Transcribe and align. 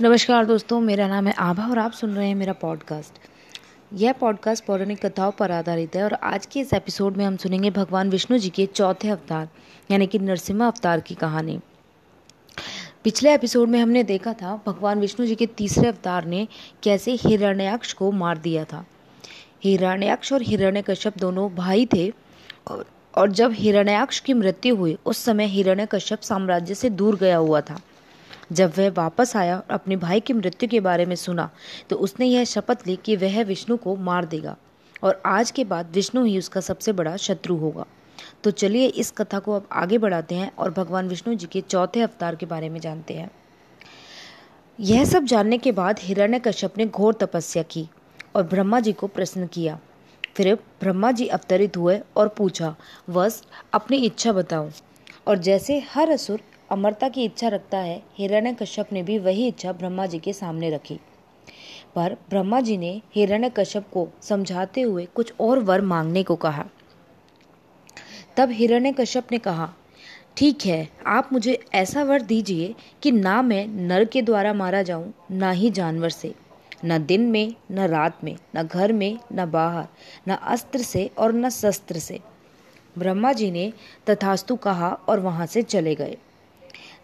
नमस्कार 0.00 0.44
दोस्तों, 0.46 0.80
मेरा 0.80 1.06
नाम 1.08 1.26
है 1.26 1.32
आभा 1.32 1.66
और 1.66 1.78
आप 1.78 1.92
सुन 1.92 2.10
रहे 2.14 2.26
हैं 2.28 2.34
मेरा 2.34 2.52
पॉडकास्ट 2.52 3.12
यह 3.92 4.12
पॉडकास्ट 4.12 4.64
पौराणिक 4.64 5.04
कथाओं 5.06 5.30
पर 5.30 5.50
आधारित 5.50 5.96
है 5.96 6.02
और 6.04 6.12
आज 6.14 6.46
के 6.46 6.60
इस 6.60 6.72
एपिसोड 6.74 7.16
में 7.16 7.24
हम 7.24 7.36
सुनेंगे 7.36 7.70
भगवान 7.70 8.10
विष्णु 8.10 8.38
जी 8.38 8.50
के 8.50 8.66
चौथे 8.66 9.08
अवतार, 9.08 9.48
यानी 9.90 10.06
कि 10.06 10.18
नरसिम्हा 10.18 10.66
अवतार 10.66 11.00
की 11.00 11.14
कहानी। 11.14 11.58
पिछले 13.04 13.34
एपिसोड 13.34 13.68
में 13.68 13.80
हमने 13.80 14.02
देखा 14.02 14.32
था, 14.32 14.54
भगवान 14.66 15.00
विष्णु 15.00 15.26
जी 15.26 15.34
के 15.34 15.46
तीसरे 15.46 15.88
अवतार 15.88 16.26
ने 16.26 16.46
कैसे 16.82 17.12
हिरण्याक्ष 17.12 17.92
को 17.92 18.12
मार 18.12 18.38
दिया 18.38 18.64
था। 18.64 18.84
हिरण्याक्ष 19.64 20.32
और 20.32 20.42
हिरण्यकश्यप 20.42 21.18
दोनों 21.18 21.50
भाई 21.54 21.88
थे 21.94 22.12
और 23.14 23.30
जब 23.30 23.52
हिरण्याक्ष 23.52 24.20
की 24.20 24.34
मृत्यु 24.34 24.76
हुई, 24.76 24.96
उस 25.06 25.24
समय 25.24 25.46
हिरण्यकश्यप 25.46 26.20
साम्राज्य 26.20 26.74
से 26.74 26.90
दूर 26.90 27.16
गया 27.16 27.36
हुआ 27.36 27.60
था। 27.60 27.80
जब 28.50 28.72
वह 28.78 28.90
वापस 28.90 29.36
आया 29.36 29.56
और 29.56 29.74
अपने 29.74 29.96
भाई 29.96 30.20
की 30.20 30.32
मृत्यु 30.32 30.68
के 30.68 30.80
बारे 30.80 31.06
में 31.06 31.14
सुना 31.16 31.48
तो 31.90 31.96
उसने 31.96 32.26
यह 32.26 32.44
शपथ 32.44 32.86
ली 32.86 32.96
कि 32.96 33.16
वह 33.16 33.42
विष्णु 33.44 33.76
को 33.76 33.96
मार 33.96 34.24
देगा 34.24 34.56
और 35.02 35.20
आज 35.26 35.50
के 35.50 35.64
बाद 35.64 35.90
विष्णु 35.94 36.24
ही 36.24 36.38
उसका 36.38 36.60
सबसे 36.60 36.92
बड़ा 36.92 37.16
शत्रु 37.16 37.56
होगा। 37.56 37.84
तो 38.44 38.50
चलिए 38.50 38.86
इस 38.86 39.10
कथा 39.10 39.38
को 39.38 39.52
अब 39.52 39.68
आगे 39.72 39.98
बढ़ाते 39.98 40.34
हैं 40.34 40.50
और 40.56 40.70
भगवान 40.70 41.08
विष्णु 41.08 41.34
जी 41.34 41.46
के 41.46 41.60
चौथे 41.60 42.00
अवतार 42.00 42.36
के 42.36 42.46
बारे 42.46 42.68
में 42.68 42.80
जानते 42.80 43.14
हैं। 43.14 43.30
यह 44.78 45.04
सब 45.04 45.24
जानने 45.24 45.58
के 45.58 45.72
बाद 45.72 46.00
हिरण्य 46.00 46.38
कश्यप 46.38 46.78
ने 46.78 46.86
घोर 46.86 47.14
तपस्या 47.14 47.62
की 47.62 47.88
और 48.36 48.42
ब्रह्मा 48.42 48.80
जी 48.80 48.92
को 48.92 49.06
प्रश्न 49.06 49.46
किया। 49.46 49.78
फिर 50.36 50.54
ब्रह्मा 50.54 51.10
जी 51.12 51.26
अवतरित 51.26 51.76
हुए 51.76 52.00
और 52.16 52.28
पूछा 52.28 52.74
वस 53.08 53.42
अपनी 53.72 53.96
इच्छा 53.96 54.32
बताओ। 54.32 54.70
और 55.26 55.38
जैसे 55.38 55.78
हर 55.90 56.10
असुर 56.10 56.40
अमरता 56.70 57.08
की 57.08 57.24
इच्छा 57.24 57.48
रखता 57.48 57.78
है। 57.78 58.02
हिरण्य 58.18 58.52
कश्यप 58.52 58.92
ने 58.92 59.02
भी 59.02 59.18
वही 59.18 59.48
इच्छा 59.48 59.72
ब्रह्मा 59.72 60.06
जी 60.06 60.18
के 60.18 60.32
सामने 60.32 60.70
रखी। 60.70 60.98
पर 61.94 62.16
ब्रह्मा 62.30 62.60
जी 62.60 62.76
ने 62.76 63.02
हिरण्य 63.14 63.50
कश्यप 63.50 63.88
को 63.92 64.08
समझाते 64.22 64.80
हुए 64.80 65.04
कुछ 65.04 65.32
और 65.40 65.58
वर 65.58 65.80
मांगने 65.80 66.22
को 66.22 66.36
कहा। 66.36 66.64
तब 68.36 68.50
हिरण्य 68.50 68.92
कश्यप 68.92 69.32
ने 69.32 69.38
कहा, 69.38 69.72
ठीक 70.36 70.66
है, 70.66 70.88
आप 71.06 71.32
मुझे 71.32 71.64
ऐसा 71.74 72.02
वर 72.02 72.22
दीजिए 72.22 72.74
कि 73.02 73.12
ना 73.12 73.42
मैं 73.42 73.66
नर 73.66 74.04
के 74.04 74.22
द्वारा 74.22 74.52
मारा 74.52 74.82
जाऊँ, 74.82 75.14
ना 75.30 75.50
ही 75.50 75.70
जानवर 75.70 76.08
से। 76.08 76.34
न 76.84 77.06
दिन 77.06 77.20
में, 77.20 77.54
न 77.70 77.78
रात 77.78 78.24
में, 78.24 78.36
न 78.56 78.62
घर 78.62 78.92
में, 78.92 79.18
न 79.32 79.50
बाहर, 79.50 79.86
न 80.28 80.34
अस्त्र 80.34 80.78
से 80.78 81.10
और 81.18 81.32
न 81.32 81.48
शस्त्र 81.48 81.98
से। 81.98 82.20
ब्रह्मा 82.98 83.32
जी 83.32 83.50
ने 83.50 83.72
तथास्तु 84.10 84.56
कहा 84.56 84.88
और 85.08 85.20
वहाँ 85.20 85.46
से 85.46 85.62
चले 85.62 85.94
गए। 85.94 86.16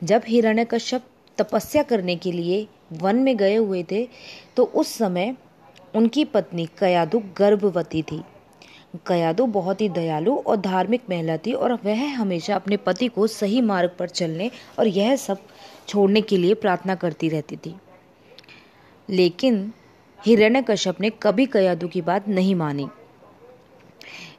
जब 0.02 0.22
हिरण्यकश्यप 0.26 1.02
तपस्या 1.38 1.82
करने 1.82 2.16
के 2.16 2.32
लिए 2.32 2.66
वन 2.92 3.16
में 3.16 3.36
गए 3.36 3.54
हुए 3.56 3.82
थे 3.82 4.08
तो 4.56 4.64
उस 4.64 4.88
समय 4.88 5.34
उनकी 5.94 6.24
पत्नी 6.24 6.68
कयादु 6.78 7.22
गर्भवती 7.38 8.02
थी। 8.02 8.22
कयादु 9.06 9.46
बहुत 9.46 9.80
ही 9.80 9.88
दयालु 9.88 10.36
और 10.36 10.56
धार्मिक 10.56 11.02
महिला 11.10 11.36
थी 11.36 11.52
और 11.52 11.72
वह 11.84 12.04
हमेशा 12.16 12.54
अपने 12.54 12.76
पति 12.76 13.08
को 13.08 13.26
सही 13.26 13.60
मार्ग 13.60 13.90
पर 13.98 14.08
चलने 14.08 14.50
और 14.78 14.88
यह 14.88 15.16
सब 15.16 15.38
छोड़ने 15.88 16.20
के 16.20 16.36
लिए 16.36 16.54
प्रार्थना 16.54 16.94
करती 16.94 17.28
रहती 17.28 17.56
थी। 17.56 17.74
लेकिन 19.10 19.72
हिरण्यकश्यप 20.26 21.00
ने 21.00 21.10
कभी 21.22 21.46
कयादु 21.46 21.88
की 21.88 22.00
बात 22.00 22.28
नहीं 22.28 22.54
मानी। 22.54 22.86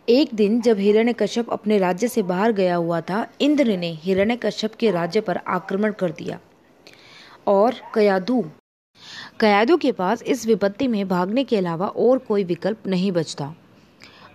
एक 0.07 0.33
दिन 0.35 0.59
जब 0.61 0.79
हिरण्यकश्यप 0.79 1.49
अपने 1.49 1.77
राज्य 1.77 2.07
से 2.07 2.21
बाहर 2.23 2.51
गया 2.51 2.75
हुआ 2.75 2.99
था, 3.01 3.25
इंद्र 3.41 3.77
ने 3.77 3.89
हिरण्यकश्यप 3.93 4.75
के 4.75 4.91
राज्य 4.91 5.21
पर 5.21 5.37
आक्रमण 5.37 5.91
कर 5.91 6.11
दिया 6.11 6.39
और 7.47 7.75
कयादु 7.95 8.43
कयादु 9.39 9.77
के 9.77 9.91
पास 9.91 10.21
इस 10.23 10.45
विपत्ति 10.47 10.87
में 10.87 11.07
भागने 11.07 11.43
के 11.43 11.57
अलावा 11.57 11.87
और 11.87 12.17
कोई 12.17 12.43
विकल्प 12.43 12.87
नहीं 12.87 13.11
बचता 13.11 13.53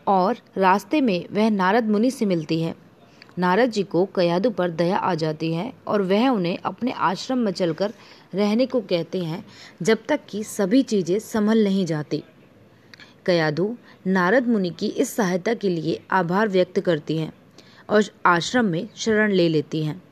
और 0.06 0.38
रास्ते 0.56 1.00
में 1.00 1.24
वह 1.32 1.50
नारद 1.50 1.88
मुनि 1.88 2.10
से 2.10 2.26
मिलती 2.26 2.60
है। 2.62 2.74
नारद 3.38 3.70
जी 3.70 3.82
को 3.82 4.04
कयादु 4.06 4.50
पर 4.50 4.70
दया 4.70 4.96
आ 4.96 5.14
जाती 5.14 5.52
है 5.54 5.72
और 5.86 6.02
वह 6.02 6.28
उन्हें 6.28 6.58
अपने 6.58 6.92
आश्रम 6.92 7.38
में 7.38 7.52
चलकर 7.52 7.92
रहने 8.34 8.66
को 8.66 8.80
कहते 8.80 9.18
हैं, 9.18 9.44
जब 9.82 9.98
तक 10.08 10.20
कि 10.28 10.42
सभी 10.44 10.82
चीज़ें 10.82 11.18
संभल 11.18 11.64
नहीं 11.64 11.86
जाती। 11.86 12.22
कयादु 13.26 13.74
नारद 14.06 14.46
मुनि 14.48 14.70
की 14.70 14.86
इस 14.86 15.14
सहायता 15.16 15.54
के 15.54 15.68
लिए 15.68 16.00
आभार 16.10 16.48
व्यक्त 16.48 16.80
करती 16.80 17.16
हैं 17.18 17.32
और 17.90 18.04
आश्रम 18.26 18.64
में 18.64 18.88
शरण 18.96 19.32
ले 19.32 19.48
लेती 19.48 19.82
हैं। 19.84 20.02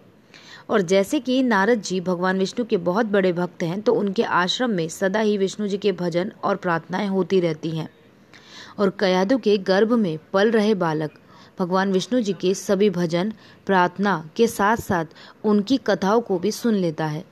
और 0.70 0.82
जैसे 0.82 1.20
कि 1.20 1.42
नारद 1.42 1.82
जी 1.82 2.00
भगवान 2.00 2.38
विष्णु 2.38 2.64
के 2.64 2.76
बहुत 2.76 3.06
बड़े 3.06 3.32
भक्त 3.32 3.62
हैं 3.62 3.80
तो 3.80 3.94
उनके 3.94 4.22
आश्रम 4.22 4.70
में 4.70 4.88
सदा 4.88 5.20
ही 5.20 5.36
विष्णु 5.38 5.68
जी 5.68 5.78
के 5.78 5.92
भजन 5.92 6.32
और 6.44 6.56
प्रार्थनाएँ 6.56 7.08
होती 7.08 7.40
रहती 7.40 7.70
हैं। 7.70 7.88
और 8.78 8.90
कयादु 8.90 9.38
के 9.38 9.56
गर्भ 9.58 9.92
में 9.92 10.18
पल 10.32 10.50
रहे 10.50 10.74
बालक, 10.74 11.10
भगवान 11.58 11.92
विष्णु 11.92 12.20
जी 12.20 12.32
के 12.32 12.54
सभी 12.54 12.90
भजन, 12.90 13.32
प्रार्थना 13.66 14.30
के 14.36 14.46
साथ 14.46 14.76
साथ 14.76 15.04
उनकी 15.44 15.76
कथाओं 15.76 16.20
को 16.20 16.38
भी 16.38 16.52
सुन 16.52 16.74
लेता 16.74 17.06
है। 17.06 17.24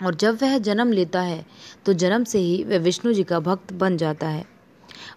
और 0.00 0.14
जब 0.14 0.38
वह 0.42 0.58
जन्म 0.58 0.92
लेता 0.92 1.20
है 1.20 1.44
तो 1.86 1.92
जन्म 1.92 2.24
से 2.24 2.38
ही 2.38 2.62
वह 2.64 2.78
विष्णु 2.78 3.12
जी 3.12 3.22
का 3.22 3.40
भक्त 3.40 3.72
बन 3.72 3.96
जाता 3.96 4.28
है। 4.28 4.44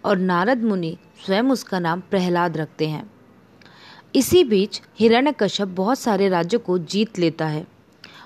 और 0.06 0.18
नारद 0.18 0.62
मुनि 0.64 0.96
स्वयं 1.24 1.50
उसका 1.50 1.78
नाम 1.78 2.00
प्रहलाद 2.00 2.56
रखते 2.56 2.88
हैं। 2.88 3.10
इसी 4.14 4.42
बीच 4.44 4.80
हिरण्यकश्यप 5.00 5.68
बहुत 5.68 5.98
सारे 5.98 6.28
राज्यों 6.28 6.60
को 6.60 6.78
जीत 6.78 7.18
लेता 7.18 7.46
है 7.46 7.66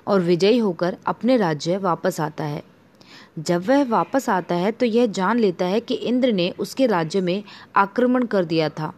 और 0.07 0.21
विजयी 0.21 0.59
होकर 0.59 0.97
अपने 1.07 1.37
राज्य 1.37 1.77
वापस 1.77 2.21
आता 2.21 2.45
है। 2.45 2.63
जब 3.39 3.65
वह 3.67 3.85
वापस 3.85 4.29
आता 4.29 4.55
है 4.55 4.73
तो 4.73 4.87
यह 4.87 5.07
जान 5.09 5.39
लेता 5.39 5.67
है 5.67 5.81
कि 5.81 5.95
इंद्र 5.95 6.33
ने 6.33 6.51
उसके 6.59 6.87
राज्य 6.87 7.21
में 7.21 7.43
आक्रमण 7.77 8.25
कर 8.25 8.45
दिया 8.45 8.69
था 8.71 8.93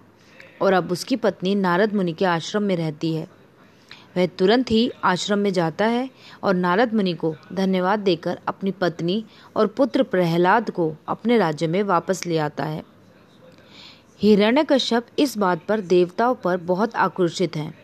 और 0.62 0.72
अब 0.72 0.92
उसकी 0.92 1.16
पत्नी 1.16 1.54
नारद 1.54 1.94
मुनि 1.94 2.12
के 2.12 2.24
आश्रम 2.24 2.62
में 2.62 2.76
रहती 2.76 3.14
है। 3.14 3.26
वह 4.16 4.26
तुरंत 4.26 4.70
ही 4.70 4.90
आश्रम 5.04 5.38
में 5.38 5.52
जाता 5.52 5.84
है 5.84 6.10
और 6.42 6.54
नारद 6.54 6.94
मुनि 6.94 7.12
को 7.14 7.34
धन्यवाद 7.52 7.98
देकर 7.98 8.38
अपनी 8.48 8.70
पत्नी 8.70 9.24
और 9.56 9.66
पुत्र 9.66 10.02
प्रहलाद 10.02 10.70
को 10.70 10.94
अपने 11.08 11.38
राज्य 11.38 11.66
में 11.66 11.82
वापस 11.82 12.26
ले 12.26 12.38
आता 12.38 12.64
है। 12.64 12.82
हिरण्यकश्यप 14.22 15.06
इस 15.18 15.38
बात 15.38 15.64
पर 15.66 15.80
देवताओं 15.80 16.34
पर 16.34 16.56
बहुत 16.56 16.96
आक्रोशित 16.96 17.56
हैं 17.56 17.74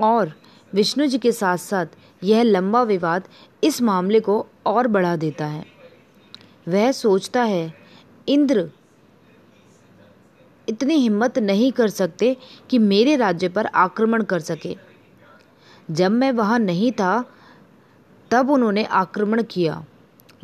और 0.00 0.32
विष्णु 0.72 1.06
जी 1.06 1.18
के 1.18 1.32
साथ 1.32 1.56
साथ 1.56 1.86
यह 2.24 2.42
लंबा 2.42 2.82
विवाद 2.82 3.28
इस 3.64 3.82
मामले 3.82 4.20
को 4.20 4.46
और 4.66 4.86
बढ़ा 4.86 5.16
देता 5.16 5.46
है। 5.46 5.64
वह 6.68 6.92
सोचता 6.92 7.42
है, 7.42 7.74
इंद्र, 8.28 8.70
इतनी 10.68 10.94
हिम्मत 10.94 11.38
नहीं 11.38 11.72
कर 11.72 11.88
सकते 11.88 12.36
कि 12.70 12.78
मेरे 12.78 13.16
राज्य 13.16 13.48
पर 13.48 13.66
आक्रमण 13.66 14.22
कर 14.22 14.40
सके। 14.40 14.76
जब 15.90 16.10
मैं 16.10 16.32
वहाँ 16.32 16.58
नहीं 16.58 16.92
था, 16.92 17.24
तब 18.30 18.50
उन्होंने 18.50 18.84
आक्रमण 18.84 19.42
किया। 19.42 19.84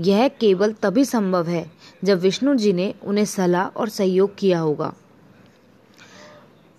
यह 0.01 0.29
केवल 0.29 0.73
तभी 0.73 1.05
संभव 1.05 1.49
है 1.49 1.71
जब 2.05 2.21
विष्णु 2.21 2.55
जी 2.55 2.73
ने 2.73 2.95
उन्हें 3.05 3.25
सलाह 3.25 3.67
और 3.67 3.89
सहयोग 3.89 4.37
किया 4.39 4.59
होगा। 4.59 4.93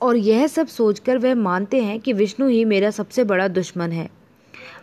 और 0.01 0.15
यह 0.15 0.47
सब 0.47 0.67
सोचकर 0.67 1.17
वह 1.17 1.35
मानते 1.35 1.83
हैं 1.83 1.99
कि 1.99 2.13
विष्णु 2.13 2.47
ही 2.47 2.65
मेरा 2.65 2.89
सबसे 2.89 3.23
बड़ा 3.23 3.47
दुश्मन 3.47 3.91
है 3.91 4.09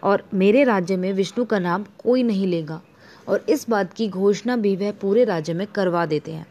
और 0.02 0.22
मेरे 0.34 0.64
राज्य 0.64 0.96
में 0.96 1.12
विष्णु 1.12 1.44
का 1.44 1.58
नाम 1.58 1.84
कोई 1.98 2.22
नहीं 2.22 2.46
लेगा 2.46 2.80
और 3.28 3.44
इस 3.48 3.68
बात 3.70 3.92
की 3.92 4.08
घोषणा 4.08 4.56
भी 4.56 4.76
वह 4.76 4.92
पूरे 4.92 5.24
राज्य 5.24 5.54
में 5.54 5.66
करवा 5.66 6.06
देते 6.06 6.32
हैं। 6.32 6.46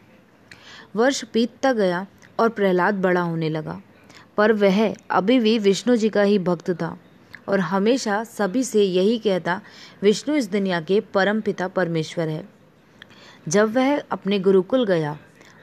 वर्ष 0.96 1.24
बीतता 1.34 1.72
गया 1.72 2.06
और 2.40 2.48
प्रहलाद 2.48 2.94
बड़ा 2.94 3.20
होने 3.20 3.48
लगा, 3.48 3.80
पर 4.36 4.52
वह 4.52 4.94
अभी 5.10 5.38
भी 5.38 5.58
विष्णु 5.58 5.96
जी 5.96 6.08
का 6.08 6.22
ही 6.22 6.38
भक्त 6.38 6.70
था। 6.70 6.96
और 7.48 7.60
हमेशा 7.60 8.24
सभी 8.24 8.64
से 8.64 8.82
यही 8.82 9.18
कहता, 9.18 9.60
विष्णु 10.02 10.36
इस 10.36 10.50
दुनिया 10.50 10.80
के 10.80 11.00
परम 11.00 11.40
पिता 11.40 11.68
परमेश्वर 11.68 12.28
है। 12.28 12.48
जब 13.48 13.74
वह 13.74 14.00
अपने 14.00 14.38
गुरुकुल 14.38 14.86
गया, 14.86 15.18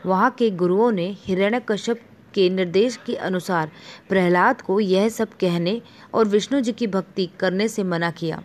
वहाँ 0.05 0.31
के 0.31 0.51
गुरुओं 0.51 0.91
ने 0.91 1.17
हिरण्यकश्यप 1.19 2.01
के 2.33 2.49
निर्देश 2.49 2.99
के 3.05 3.15
अनुसार 3.15 3.71
प्रहलाद 4.09 4.61
को 4.61 4.79
यह 4.79 5.09
सब 5.09 5.29
कहने 5.29 5.81
और 6.13 6.27
विष्णु 6.27 6.61
जी 6.61 6.71
की 6.71 6.87
भक्ति 6.87 7.29
करने 7.39 7.67
से 7.67 7.83
मना 7.83 8.11
किया। 8.11 8.43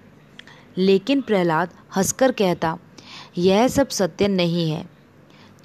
लेकिन 0.78 1.20
प्रहलाद 1.20 1.68
हंसकर 1.96 2.32
कहता, 2.32 2.78
यह 3.38 3.68
सब 3.68 3.88
सत्य 3.88 4.28
नहीं 4.28 4.70
है। 4.70 4.86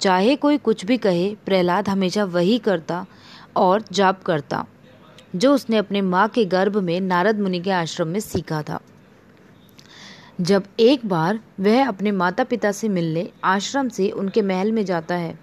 चाहे 0.00 0.36
कोई 0.36 0.58
कुछ 0.58 0.84
भी 0.84 0.98
कहे, 0.98 1.34
प्रहलाद 1.46 1.88
हमेशा 1.88 2.24
वही 2.24 2.58
करता 2.58 3.06
और 3.56 3.84
जाप 3.92 4.22
करता। 4.22 4.66
जो 5.36 5.54
उसने 5.54 5.76
अपने 5.76 6.00
माँ 6.00 6.26
के 6.28 6.44
गर्भ 6.44 6.76
में 6.76 7.00
नारद 7.00 7.40
मुनि 7.40 7.60
के 7.60 7.70
आश्रम 7.70 8.08
में 8.08 8.20
सीखा 8.20 8.62
था। 8.62 8.80
जब 10.40 10.64
एक 10.80 11.06
बार 11.06 11.40
वह 11.60 11.88
अपने 11.88 12.10
माता 12.12 12.44
पिता 12.44 12.72
से 12.72 12.88
मिलने 12.88 13.28
आश्रम 13.44 13.88
से 13.88 14.10
उनके 14.10 14.42
महल 14.42 14.72
में 14.72 14.84
जाता 14.84 15.14
है 15.14 15.38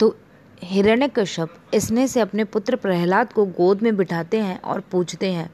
तो 0.00 0.16
हिरण्यकश्यप 0.62 1.54
इसने 1.74 2.06
से 2.08 2.20
अपने 2.20 2.44
पुत्र 2.44 2.76
प्रहलाद 2.76 3.32
को 3.32 3.44
गोद 3.46 3.82
में 3.82 3.96
बिठाते 3.96 4.40
हैं 4.40 4.60
और 4.62 4.80
पूछते 4.80 5.30
हैं, 5.32 5.50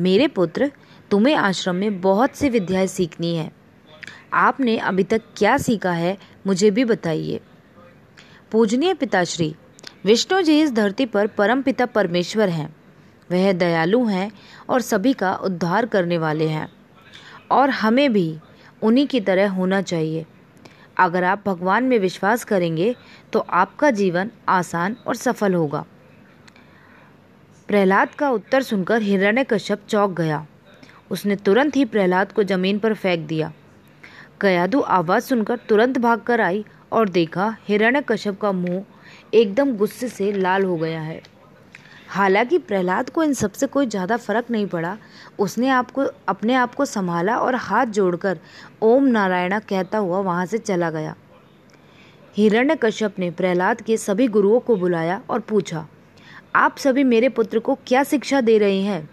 मेरे 0.00 0.28
पुत्र, 0.28 0.70
तुम्हें 1.10 1.34
आश्रम 1.36 1.74
में 1.74 2.00
बहुत 2.00 2.36
सी 2.36 2.48
विद्याएँ 2.48 2.86
सीखनी 2.86 3.34
है। 3.34 3.50
आपने 4.32 4.76
अभी 4.78 5.04
तक 5.04 5.22
क्या 5.36 5.56
सीखा 5.58 5.92
है, 5.92 6.16
मुझे 6.46 6.70
भी 6.70 6.84
बताइए। 6.84 7.40
पूजनीय 8.52 8.94
पिताश्री, 8.94 9.54
विष्णु 10.04 10.40
जी 10.42 10.60
इस 10.60 10.72
धरती 10.72 11.06
पर 11.06 11.26
परम 11.28 11.62
पिता 11.62 11.86
परमेश्वर 11.86 12.48
हैं। 12.48 12.74
वह 13.30 13.52
दयालु 13.52 14.04
हैं 14.04 14.30
और 14.68 14.80
सभी 14.80 15.12
का 15.12 15.34
उद्धार 15.34 15.86
करने 15.86 16.18
वाले 16.18 16.48
हैं। 16.48 16.68
और 17.50 17.70
हमें 17.70 18.12
भी 18.12 18.38
उन्हीं 18.82 19.06
की 19.06 19.20
तरह 19.20 19.50
होना 19.50 19.80
चाहिए। 19.82 20.24
अगर 20.96 21.24
आप 21.24 21.42
भगवान 21.46 21.84
में 21.84 21.98
विश्वास 21.98 22.44
करेंगे 22.44 22.94
तो 23.32 23.38
आपका 23.40 23.90
जीवन 23.90 24.30
आसान 24.48 24.96
और 25.06 25.16
सफल 25.16 25.54
होगा। 25.54 25.84
प्रहलाद 27.68 28.14
का 28.14 28.30
उत्तर 28.30 28.62
सुनकर 28.62 29.02
हिरण्यकश्यप 29.02 29.86
चौंक 29.88 30.16
गया। 30.16 30.46
उसने 31.10 31.36
तुरंत 31.36 31.76
ही 31.76 31.84
प्रहलाद 31.84 32.32
को 32.32 32.42
ज़मीन 32.42 32.78
पर 32.78 32.94
फेंक 32.94 33.26
दिया। 33.26 33.52
कयादू 34.40 34.80
आवाज़ 34.80 35.24
सुनकर 35.24 35.56
तुरंत 35.58 35.98
भागकर 35.98 36.40
आई 36.40 36.64
और 36.92 37.08
देखा 37.08 37.56
हिरण्यकश्यप 37.68 38.40
का 38.40 38.52
मुँह 38.52 38.84
एकदम 39.34 39.76
गुस्से 39.76 40.08
से 40.08 40.32
लाल 40.32 40.64
हो 40.64 40.76
गया 40.76 41.00
है। 41.00 41.20
हालाँकि 42.08 42.58
प्रहलाद 42.58 43.10
को 43.10 43.22
इन 43.22 43.32
सबसे 43.32 43.66
कोई 43.66 43.86
ज़्यादा 43.86 44.16
फ़र्क 44.16 44.50
नहीं 44.50 44.66
पड़ा। 44.66 44.96
उसने 45.38 45.68
आपको, 45.68 46.02
अपने 46.28 46.54
आप 46.54 46.74
को 46.74 46.84
संभाला 46.84 47.36
और 47.36 47.54
हाथ 47.54 47.86
जोड़कर 47.88 48.38
ओम 48.82 49.04
नारायणा 49.06 49.58
कहता 49.58 49.98
हुआ 49.98 50.20
वहाँ 50.20 50.46
से 50.46 50.58
चला 50.58 50.90
गया। 50.90 51.14
हिरण्यकश्यप 52.36 53.18
ने 53.18 53.30
प्रहलाद 53.30 53.80
के 53.80 53.96
सभी 53.96 54.26
गुरुओं 54.28 54.60
को 54.60 54.76
बुलाया 54.76 55.20
और 55.30 55.40
पूछा, 55.40 55.86
आप 56.56 56.76
सभी 56.78 57.04
मेरे 57.04 57.28
पुत्र 57.28 57.58
को 57.58 57.74
क्या 57.86 58.02
शिक्षा 58.04 58.40
दे 58.40 58.56
रहे 58.58 58.80
हैं? 58.80 59.08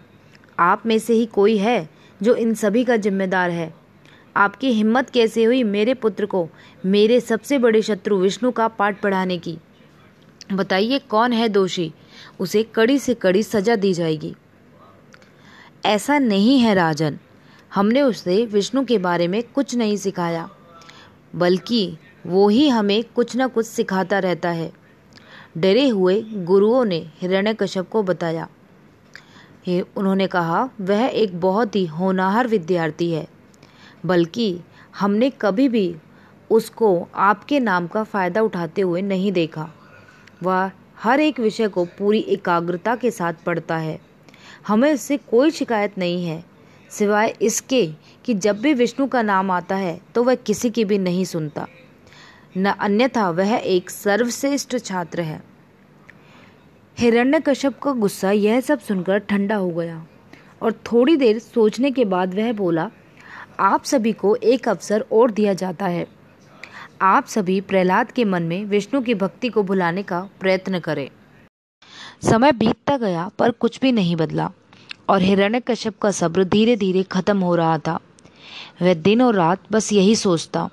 आप 0.58 0.86
में 0.86 0.98
से 0.98 1.14
ही 1.14 1.26
कोई 1.26 1.56
है 1.58 1.88
जो 2.20 2.34
इन 2.34 2.54
सभी 2.54 2.84
का 2.84 2.96
जिम्मेदार 2.96 3.50
है? 3.50 3.72
आपकी 4.36 4.72
हिम्मत 4.72 5.10
कैसे 5.10 5.44
हुई 5.44 5.62
मेरे 5.64 5.94
पुत्र 5.94 6.26
को, 6.26 6.48
मेरे 6.86 7.20
सबसे 7.20 7.58
बड़े 7.58 7.82
शत्रु 7.82 8.16
विष्णु 8.16 8.50
का 8.50 8.68
पाठ 8.68 9.00
पढ़ाने 9.00 9.38
की? 9.38 9.58
बताइए 10.52 10.98
कौन 11.00 11.32
है 11.32 11.48
दोषी? 11.48 11.92
उसे 12.40 12.62
कड़ी 12.74 12.98
से 12.98 13.14
कड़ी 13.14 13.42
सजा 13.42 13.76
दी 13.76 13.92
जाएगी। 13.94 14.34
ऐसा 15.84 16.18
नहीं 16.18 16.58
है 16.60 16.74
राजन। 16.74 17.18
हमने 17.74 18.02
उसे 18.02 18.44
विष्णु 18.46 18.84
के 18.84 18.98
बारे 18.98 19.28
में 19.28 19.42
कुछ 19.44 19.74
नहीं 19.74 19.96
सिखाया, 19.96 20.48
बल्कि 21.34 21.96
वो 22.26 22.48
ही 22.48 22.68
हमें 22.68 23.02
कुछ 23.16 23.36
न 23.36 23.46
कुछ 23.48 23.66
सिखाता 23.66 24.18
रहता 24.18 24.50
है। 24.50 24.72
डरे 25.58 25.88
हुए 25.88 26.20
गुरुओं 26.22 26.84
ने 26.84 26.98
हिरण्यकश्यप 27.20 27.88
को 27.88 28.02
बताया। 28.02 28.48
उन्होंने 29.68 30.26
कहा, 30.26 30.68
वह 30.80 31.04
एक 31.04 31.40
बहुत 31.40 31.76
ही 31.76 31.84
होनहार 31.86 32.48
विद्यार्थी 32.48 33.10
है, 33.12 33.26
बल्कि 34.06 34.58
हमने 34.98 35.30
कभी 35.30 35.68
भी 35.68 35.94
उसको 36.50 37.08
आपके 37.14 37.60
नाम 37.60 37.86
का 37.86 38.02
फ़ायदा 38.04 38.42
उठाते 38.42 38.82
हुए 38.82 39.02
नहीं 39.02 39.32
देखा। 39.32 39.68
वह 40.42 40.70
हर 40.98 41.20
एक 41.20 41.40
विषय 41.40 41.68
को 41.68 41.84
पूरी 41.98 42.18
एकाग्रता 42.20 42.94
के 42.96 43.10
साथ 43.10 43.32
पढ़ता 43.46 43.76
है। 43.76 43.98
हमें 44.66 44.92
उससे 44.94 45.16
कोई 45.30 45.50
शिकायत 45.50 45.98
नहीं 45.98 46.24
है, 46.26 46.42
सिवाय 46.90 47.34
इसके 47.42 47.86
कि 48.24 48.34
जब 48.36 48.60
भी 48.60 48.72
विष्णु 48.74 49.06
का 49.06 49.22
नाम 49.22 49.50
आता 49.50 49.76
है 49.76 49.98
तो 50.14 50.22
वह 50.24 50.34
किसी 50.36 50.70
की 50.70 50.84
भी 50.84 50.98
नहीं 50.98 51.24
सुनता। 51.24 51.66
न 52.56 52.66
अन्यथा 52.70 53.28
वह 53.30 53.54
एक 53.54 53.90
सर्वश्रेष्ठ 53.90 54.76
छात्र 54.78 55.20
है। 55.20 55.42
हिरण्यकश्यप 56.96 57.78
का 57.78 57.92
गुस्सा 57.92 58.30
यह 58.30 58.60
सब 58.60 58.80
सुनकर 58.80 59.18
ठंडा 59.20 59.56
हो 59.56 59.70
गया, 59.70 60.04
और 60.62 60.72
थोड़ी 60.86 61.16
देर 61.16 61.38
सोचने 61.38 61.90
के 61.90 62.04
बाद 62.06 62.34
वह 62.34 62.52
बोला, 62.54 62.90
आप 63.60 63.84
सभी 63.84 64.12
को 64.12 64.34
एक 64.36 64.68
अवसर 64.68 65.04
और 65.12 65.30
दिया 65.30 65.52
जाता 65.54 65.86
है। 65.86 66.06
आप 67.02 67.26
सभी 67.26 67.60
प्रहलाद 67.60 68.10
के 68.10 68.24
मन 68.24 68.42
में 68.42 68.64
विष्णु 68.64 69.00
की 69.02 69.14
भक्ति 69.14 69.48
को 69.48 69.62
भुलाने 69.62 70.02
का 70.02 70.20
प्रयत्न 70.40 70.78
करें। 70.78 71.08
समय 72.22 72.52
बीतता 72.52 72.96
गया, 72.96 73.28
पर 73.38 73.50
कुछ 73.50 73.78
भी 73.80 73.92
नहीं 73.92 74.16
बदला, 74.16 74.50
और 75.08 75.22
हिरण्यकश्यप 75.22 75.98
का 75.98 76.10
सब्र 76.10 76.44
धीरे 76.44 76.76
धीरे 76.76 77.02
खत्म 77.02 77.40
हो 77.40 77.54
रहा 77.54 77.78
था। 77.78 77.98
वह 78.82 78.94
दिन 78.94 79.22
और 79.22 79.34
रात 79.34 79.72
बस 79.72 79.92
यही 79.92 80.16
सोचता, 80.16 80.68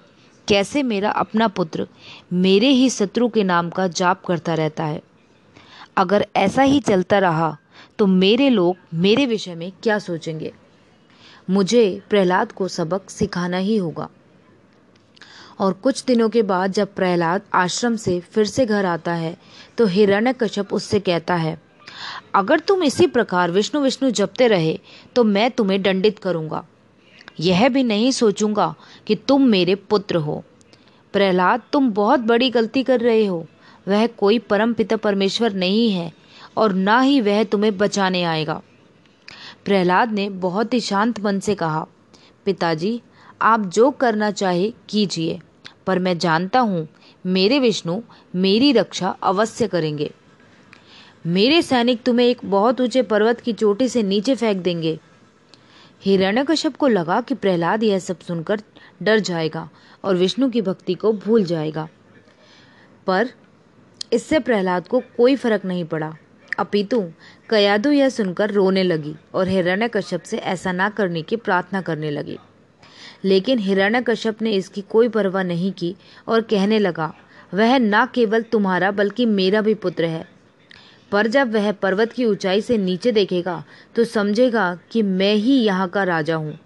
कैसे 0.47 0.83
मेरा 0.83 1.11
अपना 1.11 1.47
पुत्र 1.47 1.87
मेरे 2.33 2.67
ही 2.67 2.89
शत्रु 2.89 3.29
के 3.29 3.43
नाम 3.43 3.69
का 3.69 3.87
जाप 3.87 4.25
करता 4.25 4.53
रहता 4.53 4.85
है। 4.85 5.01
अगर 5.97 6.27
ऐसा 6.35 6.61
ही 6.61 6.79
चलता 6.79 7.19
रहा 7.19 7.57
तो 7.99 8.07
मेरे 8.07 8.49
लोग 8.49 8.77
मेरे 8.93 9.25
विषय 9.25 9.55
में 9.55 9.71
क्या 9.83 9.99
सोचेंगे? 9.99 10.53
मुझे 11.49 12.01
प्रहलाद 12.09 12.51
को 12.51 12.67
सबक 12.67 13.09
सिखाना 13.09 13.57
ही 13.57 13.77
होगा। 13.77 14.09
और 15.59 15.73
कुछ 15.73 16.03
दिनों 16.03 16.29
के 16.29 16.41
बाद 16.41 16.71
जब 16.71 16.93
प्रहलाद 16.95 17.41
आश्रम 17.53 17.95
से 17.95 18.19
फिर 18.31 18.45
से 18.45 18.65
घर 18.65 18.85
आता 18.85 19.13
है 19.13 19.35
तो 19.77 19.85
हिरण्यकश्यप 19.85 20.73
उससे 20.73 20.99
कहता 20.99 21.35
है, 21.35 21.57
अगर 22.35 22.59
तुम 22.59 22.83
इसी 22.83 23.07
प्रकार 23.07 23.51
विष्णु 23.51 23.81
विष्णु 23.81 24.09
जपते 24.11 24.47
रहे 24.47 24.79
तो 25.15 25.23
मैं 25.23 25.49
तुम्हें 25.51 25.81
दंडित 25.81 26.19
करूँगा। 26.19 26.65
यह 27.39 27.67
भी 27.69 27.83
नहीं 27.83 28.11
सोचूँगा 28.11 28.73
कि 29.07 29.15
तुम 29.17 29.47
मेरे 29.47 29.75
पुत्र 29.75 30.15
हो। 30.17 30.43
प्रहलाद, 31.13 31.61
तुम 31.73 31.91
बहुत 31.91 32.19
बड़ी 32.21 32.49
गलती 32.49 32.83
कर 32.83 32.99
रहे 32.99 33.25
हो। 33.25 33.45
वह 33.87 34.05
कोई 34.09 34.39
परम 34.41 34.73
पिता 34.73 34.97
परमेश्वर 34.97 35.53
नहीं 35.53 35.89
है 35.91 36.11
और 36.57 36.73
ना 36.73 36.99
ही 36.99 37.19
वह 37.21 37.43
तुम्हें 37.43 37.77
बचाने 37.77 38.23
आएगा। 38.23 38.61
प्रहलाद 39.65 40.11
ने 40.11 40.29
बहुत 40.29 40.73
ही 40.73 40.79
शांत 40.81 41.19
मन 41.19 41.39
से 41.39 41.55
कहा, 41.55 41.85
पिताजी 42.45 43.01
आप 43.43 43.65
जो 43.65 43.91
करना 43.91 44.31
चाहे 44.31 44.73
कीजिए, 44.89 45.39
पर 45.87 45.99
मैं 45.99 46.17
जानता 46.17 46.59
हूँ, 46.59 46.87
मेरे 47.25 47.59
विष्णु 47.59 48.01
मेरी 48.35 48.71
रक्षा 48.71 49.09
अवश्य 49.23 49.67
करेंगे। 49.67 50.11
मेरे 51.27 51.61
सैनिक 51.61 52.03
तुम्हें 52.03 52.27
एक 52.27 52.39
बहुत 52.45 52.81
ऊँचे 52.81 53.01
पर्वत 53.01 53.41
की 53.41 53.53
चोटी 53.53 53.87
से 53.87 54.03
नीचे 54.03 54.35
फेंक 54.35 54.57
देंगे। 54.57 54.99
हिरण्यकश्यप 56.05 56.75
को 56.75 56.87
लगा 56.87 57.21
कि 57.21 57.35
प्रहलाद 57.35 57.83
यह 57.83 57.99
सब 57.99 58.19
सुनकर 58.19 58.61
डर 59.03 59.19
जाएगा 59.19 59.69
और 60.03 60.15
विष्णु 60.15 60.49
की 60.49 60.61
भक्ति 60.61 60.93
को 60.93 61.13
भूल 61.13 61.43
जाएगा। 61.43 61.87
पर 63.07 63.29
इससे 64.13 64.39
प्रहलाद 64.39 64.87
को 64.87 64.99
कोई 64.99 65.35
फ़र्क 65.35 65.65
नहीं 65.65 65.85
पड़ा। 65.85 66.15
अपितु 66.59 67.01
कयादु 67.49 67.91
यह 67.91 68.09
सुनकर 68.09 68.51
रोने 68.51 68.83
लगी 68.83 69.15
और 69.33 69.47
हिरण्यकश्यप 69.47 70.23
से 70.23 70.37
ऐसा 70.37 70.71
ना 70.71 70.89
करने 70.89 71.21
की 71.21 71.35
प्रार्थना 71.35 71.81
करने 71.81 72.11
लगी। 72.11 72.37
लेकिन 73.23 73.59
हिरण्यकश्यप 73.59 74.41
ने 74.41 74.51
इसकी 74.51 74.81
कोई 74.81 75.09
परवाह 75.09 75.43
नहीं 75.43 75.71
की 75.71 75.95
और 76.27 76.41
कहने 76.41 76.79
लगा, 76.79 77.13
वह 77.53 77.77
न 77.77 78.05
केवल 78.15 78.41
तुम्हारा, 78.41 78.91
बल्कि 78.91 79.25
मेरा 79.25 79.61
भी 79.61 79.73
पुत्र 79.75 80.05
है। 80.05 80.27
पर 81.11 81.27
जब 81.27 81.53
वह 81.53 81.71
पर्वत 81.71 82.11
की 82.11 82.25
ऊंचाई 82.25 82.61
से 82.61 82.77
नीचे 82.77 83.11
देखेगा 83.11 83.63
तो 83.95 84.03
समझेगा 84.05 84.73
कि 84.91 85.01
मैं 85.01 85.33
ही 85.35 85.55
यहाँ 85.55 85.87
का 85.89 86.03
राजा 86.03 86.35
हूँ। 86.35 86.57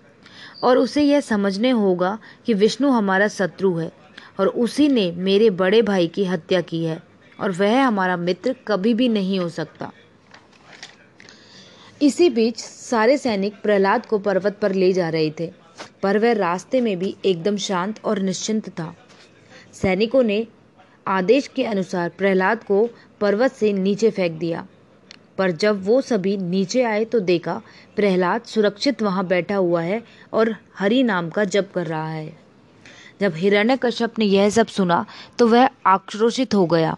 और 0.64 0.78
उसे 0.78 1.02
यह 1.04 1.20
समझने 1.22 1.70
होगा 1.72 2.18
कि 2.46 2.54
विष्णु 2.54 2.90
हमारा 2.90 3.28
शत्रु 3.28 3.76
है, 3.76 3.92
और 4.40 4.48
उसी 4.48 4.88
ने 4.88 5.12
मेरे 5.12 5.50
बड़े 5.52 5.82
भाई 5.82 6.08
की 6.08 6.26
हत्या 6.26 6.62
की 6.62 6.84
है, 6.84 7.02
और 7.40 7.52
वह 7.52 7.82
हमारा 7.82 8.18
मित्र 8.18 8.56
कभी 8.68 8.94
भी 8.94 9.10
नहीं 9.10 9.40
हो 9.40 9.50
सकता। 9.50 9.92
इसी 12.02 12.30
बीच 12.30 12.60
सारे 12.60 13.18
सैनिक 13.18 13.62
प्रहलाद 13.64 14.06
को 14.06 14.20
पर्वत 14.20 14.58
पर 14.62 14.74
ले 14.74 14.92
जा 14.94 15.10
रहे 15.10 15.32
थे। 15.40 15.52
पर 16.04 16.18
वह 16.18 16.34
रास्ते 16.34 16.82
में 16.82 16.98
भी 17.00 17.16
एकदम 17.26 17.58
शांत 17.58 18.00
और 18.06 18.20
निश्चिंत 18.20 18.70
था। 18.70 18.94
सैनिकों 19.74 20.24
ने 20.24 20.46
आदेश 21.06 21.48
के 21.48 21.64
अनुसार 21.64 22.10
प्रहलाद 22.10 22.64
को 22.64 22.88
पर्वत 23.22 23.52
से 23.52 23.72
नीचे 23.74 24.10
फेंक 24.10 24.40
दिया। 24.40 24.66
पर 25.38 25.52
जब 25.52 25.84
वो 25.86 26.00
सभी 26.02 26.36
नीचे 26.38 26.84
आए 26.84 27.04
तो 27.06 27.20
देखा 27.20 27.62
प्रहलाद 27.96 28.44
सुरक्षित 28.44 29.02
वहाँ 29.02 29.26
बैठा 29.28 29.56
हुआ 29.56 29.82
है 29.82 30.02
और 30.34 30.56
हरि 30.78 31.02
नाम 31.04 31.30
का 31.30 31.44
जप 31.46 31.70
कर 31.76 31.88
रहा 31.88 32.10
है। 32.10 32.38
जब 33.22 33.34
हिरण्यकश्यप 33.36 34.20
ने 34.20 34.26
यह 34.26 34.50
सब 34.50 34.68
सुना 34.68 35.06
तो 35.40 35.48
वह 35.48 35.70
आक्रोशित 35.86 36.56
हो 36.56 36.66
गया, 36.66 36.96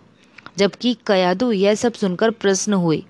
जबकि 0.58 0.98
कयादु 1.08 1.52
यह 1.52 1.76
सब 1.76 1.94
सुनकर 1.94 2.32
प्रश्न 2.32 2.74
हुई 2.76 3.06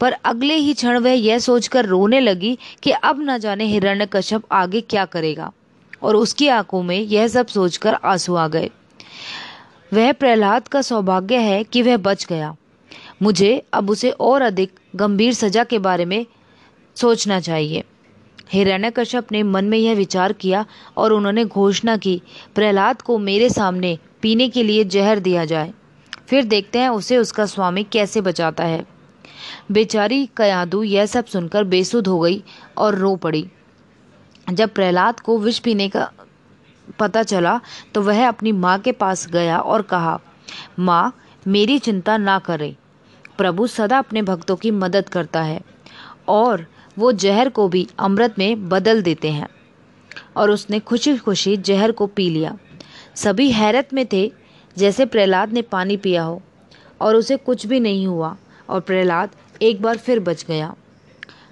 पर 0.00 0.12
अगले 0.12 0.54
ही 0.54 0.74
क्षण 0.74 0.98
वह 0.98 1.10
यह 1.10 1.38
सोचकर 1.38 1.86
रोने 1.86 2.20
लगी 2.20 2.58
कि 2.82 2.90
अब 2.90 3.20
न 3.20 3.38
जाने 3.38 3.64
हिरण्यकश्यप 3.64 4.42
आगे 4.52 4.80
क्या 4.80 5.04
करेगा। 5.04 5.52
और 6.02 6.16
उसकी 6.16 6.48
आँखों 6.48 6.82
में 6.82 7.00
यह 7.00 7.28
सब 7.28 7.46
सोचकर 7.46 7.94
आँसू 7.94 8.34
आ 8.34 8.48
गए। 8.48 8.70
वह 9.94 10.12
प्रहलाद 10.12 10.68
का 10.68 10.82
सौभाग्य 10.82 11.36
है 11.36 11.64
कि 11.64 11.82
वह 11.82 11.96
बच 11.96 12.24
गया। 12.24 12.56
मुझे 13.22 13.62
अब 13.72 13.90
उसे 13.90 14.10
और 14.10 14.42
अधिक 14.42 14.72
गंभीर 14.96 15.32
सजा 15.32 15.64
के 15.64 15.78
बारे 15.78 16.04
में 16.04 16.26
सोचना 16.96 17.40
चाहिए। 17.40 17.84
हिरण्यकश्यप 18.52 19.32
ने 19.32 19.42
मन 19.42 19.64
में 19.64 19.78
यह 19.78 19.94
विचार 19.94 20.32
किया 20.32 20.66
और 20.96 21.12
उन्होंने 21.12 21.44
घोषणा 21.44 21.96
की, 21.96 22.22
प्रहलाद 22.54 23.02
को 23.02 23.18
मेरे 23.18 23.50
सामने 23.50 23.98
पीने 24.22 24.48
के 24.48 24.62
लिए 24.62 24.84
जहर 24.84 25.18
दिया 25.18 25.44
जाए। 25.44 25.72
फिर 26.28 26.44
देखते 26.44 26.78
हैं 26.78 26.88
उसे 26.88 27.16
उसका 27.16 27.46
स्वामी 27.46 27.84
कैसे 27.84 28.20
बचाता 28.20 28.64
है। 28.64 28.84
बेचारी 29.72 30.28
कयादू 30.36 30.82
यह 30.82 31.06
सब 31.06 31.24
सुनकर 31.24 31.64
बेसुध 31.64 32.06
हो 32.06 32.18
गई 32.20 32.42
और 32.78 32.94
रो 32.94 33.14
पड़ी। 33.16 33.48
जब 34.50 34.70
प्रहलाद 34.70 35.20
को 35.20 35.38
विष 35.38 35.58
पीने 35.58 35.88
का 35.88 36.10
पता 36.98 37.22
चला 37.22 37.60
तो 37.94 38.02
वह 38.02 38.28
अपनी 38.28 38.52
माँ 38.52 38.78
के 38.78 38.92
पास 38.92 39.26
गया 39.28 39.58
और 39.58 39.82
कहा, 39.82 40.20
माँ, 40.78 41.16
मेरी 41.46 41.78
चिंता 41.78 42.16
ना 42.16 42.38
करें। 42.38 42.74
प्रभु 43.38 43.66
सदा 43.66 43.98
अपने 43.98 44.22
भक्तों 44.22 44.56
की 44.56 44.70
मदद 44.70 45.08
करता 45.08 45.42
है 45.42 45.60
और 46.28 46.66
वो 46.98 47.12
जहर 47.12 47.48
को 47.48 47.68
भी 47.68 47.86
अमृत 47.98 48.34
में 48.38 48.68
बदल 48.68 49.02
देते 49.02 49.30
हैं। 49.30 49.48
और 50.36 50.50
उसने 50.50 50.80
खुशी 50.80 51.16
खुशी 51.16 51.56
जहर 51.56 51.92
को 51.92 52.06
पी 52.06 52.28
लिया। 52.30 52.56
सभी 53.14 53.50
हैरत 53.50 53.88
में 53.92 54.06
थे, 54.12 54.32
जैसे 54.78 55.06
प्रहलाद 55.06 55.52
ने 55.52 55.62
पानी 55.62 55.96
पिया 55.96 56.22
हो, 56.22 56.42
और 57.00 57.16
उसे 57.16 57.36
कुछ 57.36 57.66
भी 57.66 57.80
नहीं 57.80 58.06
हुआ। 58.06 58.36
और 58.68 58.80
प्रहलाद 58.80 59.30
एक 59.62 59.82
बार 59.82 59.96
फिर 59.96 60.20
बच 60.20 60.44
गया। 60.48 60.74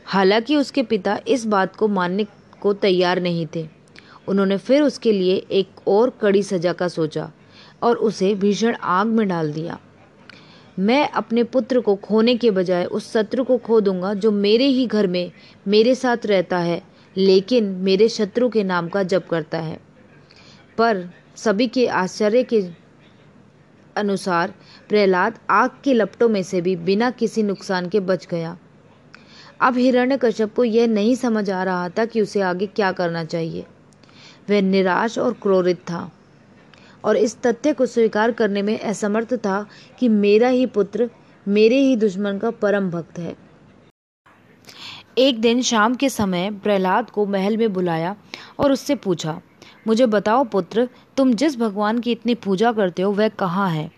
हालाँकि 0.04 0.56
उसके 0.56 0.82
पिता 0.82 1.20
इस 1.28 1.46
बात 1.46 1.76
को 1.76 1.88
मानने 1.88 2.26
को 2.60 2.72
तैयार 2.72 3.20
नहीं 3.20 3.46
थे। 3.56 3.68
उन्होंने 4.28 4.56
फिर 4.58 4.82
उसके 4.82 5.12
लिए 5.12 5.34
एक 5.34 5.88
और 5.88 6.10
कड़ी 6.10 6.42
सजा 6.42 6.72
का 6.72 6.88
सोचा 6.88 7.30
और 7.82 7.96
उसे 7.96 8.34
भीषण 8.34 8.74
आग 8.74 9.06
में 9.06 9.28
डाल 9.28 9.52
दिया। 9.52 9.78
मैं 10.78 11.08
अपने 11.08 11.44
पुत्र 11.44 11.80
को 11.80 11.96
खोने 11.96 12.36
के 12.36 12.50
बजाय 12.50 12.84
उस 12.84 13.12
शत्रु 13.12 13.44
को 13.44 13.58
खो 13.58 13.80
दूँगा 13.80 14.14
जो 14.14 14.30
मेरे 14.30 14.66
ही 14.66 14.86
घर 14.86 15.06
में 15.06 15.32
मेरे 15.68 15.94
साथ 15.94 16.26
रहता 16.26 16.58
है, 16.58 16.82
लेकिन 17.16 17.64
मेरे 17.64 18.08
शत्रु 18.08 18.48
के 18.48 18.64
नाम 18.64 18.88
का 18.88 19.02
जप 19.02 19.26
करता 19.30 19.58
है। 19.58 19.80
पर 20.78 21.10
सभी 21.36 21.66
के 21.66 21.86
आश्चर्य 21.86 22.42
के 22.42 22.79
अनुसार 23.96 24.54
प्रहलाद 24.88 25.38
आग 25.50 25.70
के 25.84 25.94
लपटों 25.94 26.28
में 26.28 26.42
से 26.42 26.60
भी 26.60 26.76
बिना 26.76 27.10
किसी 27.10 27.42
नुकसान 27.42 27.88
के 27.88 28.00
बच 28.00 28.26
गया। 28.26 28.56
अब 29.60 29.76
हिरण्यकश्यप 29.76 30.54
को 30.54 30.64
यह 30.64 30.86
नहीं 30.86 31.14
समझ 31.14 31.50
आ 31.50 31.62
रहा 31.62 31.88
था 31.88 32.04
कि 32.04 32.20
उसे 32.20 32.40
आगे 32.40 32.66
क्या 32.66 32.92
करना 32.92 33.24
चाहिए। 33.24 33.66
वह 34.50 34.62
निराश 34.62 35.18
और 35.18 35.32
क्रोधित 35.32 35.80
था 35.80 36.10
और 37.04 37.16
इस 37.16 37.36
तथ्य 37.42 37.72
को 37.72 37.86
स्वीकार 37.86 38.32
करने 38.32 38.62
में 38.62 38.78
असमर्थ 38.78 39.34
था 39.36 39.66
कि 39.98 40.08
मेरा 40.08 40.48
ही 40.48 40.66
पुत्र 40.66 41.10
मेरे 41.46 41.78
ही 41.78 41.96
दुश्मन 41.96 42.38
का 42.38 42.50
परम 42.50 42.90
भक्त 42.90 43.18
है। 43.18 43.36
एक 45.18 45.40
दिन 45.40 45.62
शाम 45.62 45.94
के 45.94 46.08
समय 46.08 46.50
प्रहलाद 46.64 47.10
को 47.10 47.26
महल 47.26 47.56
में 47.56 47.72
बुलाया 47.72 48.14
और 48.58 48.72
उससे 48.72 48.94
पूछा 48.94 49.40
मुझे 49.90 50.06
बताओ 50.06 50.44
पुत्र, 50.44 50.88
तुम 51.16 51.34
जिस 51.34 51.56
भगवान 51.56 51.98
की 51.98 52.12
इतनी 52.12 52.34
पूजा 52.34 52.72
करते 52.72 53.02
हो, 53.02 53.12
वह 53.12 53.28
कहाँ 53.28 53.70
है? 53.70 53.90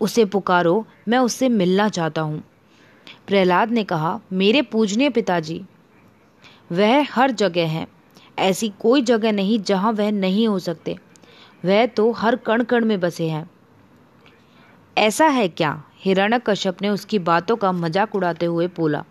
उसे 0.00 0.24
पुकारो, 0.24 0.86
मैं 1.08 1.18
उससे 1.18 1.48
मिलना 1.48 1.88
चाहता 1.88 2.20
हूँ। 2.20 2.42
प्रहलाद 3.28 3.70
ने 3.70 3.84
कहा, 3.84 4.20
मेरे 4.32 4.62
पूजनीय 4.62 5.10
पिताजी, 5.10 5.64
वह 6.72 7.06
हर 7.10 7.30
जगह 7.30 7.66
है। 7.66 7.86
ऐसी 8.38 8.68
कोई 8.68 9.02
जगह 9.02 9.32
नहीं 9.32 9.62
जहाँ 9.62 9.92
वह 9.92 10.12
नहीं 10.12 10.48
हो 10.48 10.58
सकते। 10.58 10.98
वह 11.64 11.86
तो 11.86 12.12
हर 12.12 12.36
कण 12.36 12.62
कण 12.62 12.84
में 12.84 13.00
बसे 13.00 13.28
हैं। 13.28 13.50
ऐसा 14.98 15.26
है 15.26 15.48
क्या? 15.48 15.84
हिरण्य 15.98 16.40
कश्यप 16.46 16.82
ने 16.82 16.88
उसकी 16.88 17.18
बातों 17.18 17.56
का 17.56 17.72
मज़ाक 17.72 18.14
उड़ाते 18.14 18.46
हुए 18.46 18.66
बोला। 18.66 19.04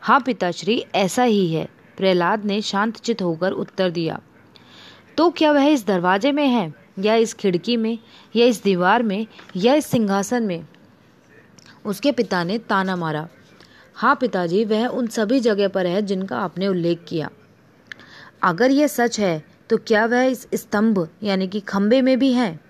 हाँ 0.00 0.20
पिताश्री, 0.20 0.84
ऐसा 0.94 1.22
ही 1.22 1.54
है। 1.54 1.68
प्रहलाद 1.96 2.44
ने 2.44 2.62
शांतचित 2.62 3.22
होकर 3.22 3.52
उत्तर 3.52 3.90
दिया। 3.90 4.20
तो 5.20 5.28
क्या 5.30 5.50
वह 5.52 5.64
इस 5.64 5.86
दरवाजे 5.86 6.30
में 6.32 6.46
है, 6.46 6.72
या 6.98 7.14
इस 7.14 7.34
खिड़की 7.34 7.76
में, 7.76 7.98
या 8.36 8.46
इस 8.46 8.62
दीवार 8.62 9.02
में, 9.02 9.26
या 9.56 9.74
इस 9.74 9.86
सिंहासन 9.86 10.42
में? 10.42 10.66
उसके 11.84 12.12
पिता 12.12 12.42
ने 12.44 12.56
ताना 12.58 12.96
मारा। 12.96 13.28
हाँ 13.94 14.14
पिताजी, 14.14 14.64
वह 14.64 14.86
उन 14.86 15.06
सभी 15.06 15.40
जगह 15.40 15.68
पर 15.68 15.86
है 15.86 16.00
जिनका 16.02 16.38
आपने 16.38 16.68
उल्लेख 16.68 17.04
किया। 17.08 17.28
अगर 18.42 18.70
यह 18.70 18.86
सच 18.86 19.20
है 19.20 19.44
तो 19.70 19.76
क्या 19.76 20.06
वह 20.06 20.22
इस 20.22 20.46
स्तंभ, 20.54 21.08
यानी 21.22 21.48
कि 21.48 21.60
खम्बे 21.60 22.00
में 22.02 22.18
भी 22.18 22.32
है? 22.32 22.60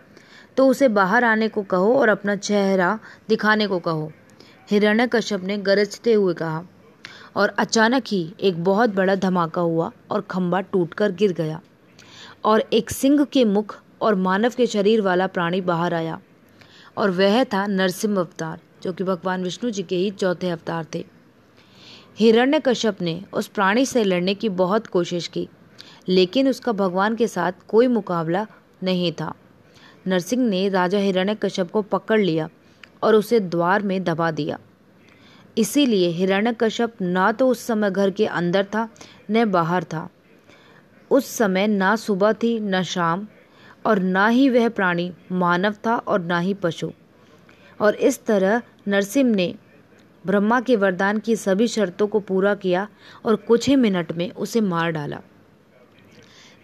तो 0.57 0.69
उसे 0.69 0.89
बाहर 0.89 1.25
आने 1.25 1.49
को 1.49 1.63
कहो 1.63 1.95
और 1.95 2.09
अपना 2.09 2.37
चेहरा 2.37 2.99
दिखाने 3.29 3.67
को 3.67 3.79
कहो। 3.79 4.13
हिरण्य 4.71 5.07
कश्यप 5.07 5.45
ने 5.45 5.59
गरजते 5.59 6.13
हुए 6.13 6.35
कहा, 6.35 6.63
और 7.37 7.55
अचानक 7.59 8.05
ही 8.07 8.35
एक 8.41 8.63
बहुत 8.65 8.95
बड़ा 8.95 9.15
धमाका 9.15 9.61
हुआ 9.61 9.93
और 10.11 10.21
खम्बा 10.21 10.61
टूटकर 10.61 11.13
गिर 11.13 11.33
गया। 11.33 11.61
और 12.45 12.65
एक 12.73 12.91
सिंह 12.91 13.25
के 13.25 13.45
मुख 13.45 13.81
और 14.01 14.15
मानव 14.15 14.53
के 14.57 14.67
शरीर 14.67 15.01
वाला 15.01 15.27
प्राणी 15.27 15.61
बाहर 15.61 15.95
आया। 15.95 16.21
और 16.97 17.11
वह 17.11 17.45
था 17.45 17.67
नरसिंह 17.67 18.19
अवतार, 18.19 18.61
जो 18.83 18.93
कि 18.93 19.05
भगवान 19.05 19.43
विष्णु 19.43 19.71
जी 19.71 19.83
के 19.83 19.97
ही 19.97 20.11
चौथे 20.11 20.51
अवतार 20.51 20.87
थे। 20.95 21.05
हिरण्य 22.19 22.61
कश्यप 22.61 23.03
ने 23.03 23.23
उस 23.33 23.47
प्राणी 23.47 23.87
से 23.87 24.05
लड़ने 24.05 24.35
की 24.35 24.49
बहुत 24.49 24.87
कोशिश 24.87 25.29
की, 25.29 25.49
लेकिन 26.09 26.49
उसका 26.49 26.73
भगवान 26.73 27.17
के 27.17 27.27
साथ 27.27 27.53
कोई 27.69 27.87
मुकाबला 27.87 28.47
नहीं 28.83 29.13
था। 29.13 29.35
नरसिंह 30.07 30.49
ने 30.49 30.69
राजा 30.69 30.99
हिरण्य 30.99 31.35
कश्यप 31.35 31.71
को 31.71 31.83
पकड़ 31.83 32.21
लिया 32.21 32.49
और 33.03 33.15
उसे 33.15 33.41
द्वार 33.41 33.83
में 33.83 34.05
दबा 34.05 34.31
दिया। 34.31 34.59
इसीलिए 35.59 36.09
हिरण्य 36.09 36.57
कश्यप 36.61 36.95
ना 37.03 37.33
तो 37.33 37.49
उस 37.49 37.67
समय 37.67 37.91
घर 37.91 38.11
के 38.11 38.27
अंदर 38.27 38.65
था, 38.65 38.89
न 39.31 39.51
बाहर 39.51 39.85
था। 39.85 40.09
उस 41.11 41.27
समय 41.27 41.67
ना 41.67 41.97
सुबह 41.97 42.33
थी, 42.33 42.61
न 42.61 42.83
शाम, 42.83 43.27
और 43.87 43.99
ना 43.99 44.29
ही 44.29 44.49
वह 44.49 44.69
प्राणी 44.69 45.13
मानव 45.33 45.75
था 45.87 45.97
और 45.97 46.21
ना 46.21 46.39
ही 46.39 46.55
पशु। 46.55 46.91
और 47.81 47.95
इस 47.95 48.25
तरह 48.25 48.63
नरसिंह 48.89 49.31
ने 49.31 49.55
ब्रह्मा 50.27 50.61
के 50.61 50.77
वरदान 50.77 51.19
की 51.19 51.37
सभी 51.37 51.67
शर्तों 51.69 52.07
को 52.07 52.21
पूरा 52.21 52.55
किया 52.55 52.89
और 53.25 53.37
कुछ 53.37 53.69
ही 53.69 53.77
मिनट 53.77 54.13
में 54.13 54.31
उसे 54.31 54.61
मार 54.61 54.91
डाला। 54.91 55.21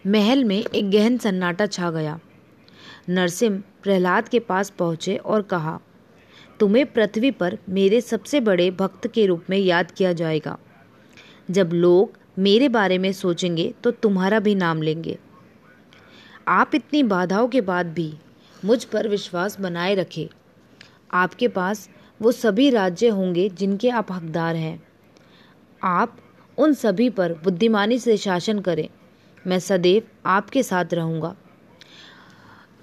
महल 0.07 0.43
में 0.43 0.57
एक 0.57 0.91
गहन 0.91 1.17
सन्नाटा 1.17 1.65
छा 1.65 1.91
गया। 1.91 2.19
नरसिंह 3.09 3.63
प्रहलाद 3.83 4.27
के 4.27 4.39
पास 4.39 4.69
पहुँचे 4.69 5.15
और 5.15 5.41
कहा, 5.41 5.79
तुम्हें 6.59 6.85
पृथ्वी 6.85 7.31
पर 7.31 7.57
मेरे 7.69 8.01
सबसे 8.01 8.39
बड़े 8.39 8.71
भक्त 8.71 9.07
के 9.07 9.25
रूप 9.25 9.43
में 9.49 9.57
याद 9.57 9.91
किया 9.91 10.13
जाएगा। 10.13 10.57
जब 11.51 11.69
लोग 11.73 12.17
मेरे 12.37 12.69
बारे 12.69 12.97
में 12.97 13.11
सोचेंगे 13.13 13.73
तो 13.83 13.91
तुम्हारा 13.91 14.39
भी 14.39 14.55
नाम 14.55 14.81
लेंगे। 14.81 15.17
आप 16.47 16.75
इतनी 16.75 17.03
बाधाओं 17.03 17.47
के 17.47 17.61
बाद 17.61 17.85
भी 17.85 18.13
मुझ 18.65 18.83
पर 18.83 19.07
विश्वास 19.07 19.59
बनाए 19.59 19.95
रखे। 19.95 20.29
आपके 21.13 21.47
पास 21.47 21.89
वो 22.21 22.31
सभी 22.31 22.69
राज्य 22.69 23.07
होंगे 23.07 23.47
जिनके 23.49 23.89
आप 23.89 24.11
हकदार 24.11 24.55
हैं। 24.55 24.81
आप 25.81 26.17
उन 26.57 26.73
सभी 26.73 27.09
पर 27.09 27.33
बुद्धिमानी 27.33 27.99
से 27.99 28.17
शासन 28.17 28.59
करें। 28.59 28.87
मैं 29.47 29.59
सदैव 29.59 30.03
आपके 30.25 30.63
साथ 30.63 30.93
रहूँगा। 30.93 31.35